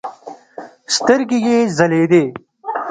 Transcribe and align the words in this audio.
سترګې 0.95 1.37
يې 1.45 1.57
ځلېدې. 1.77 2.23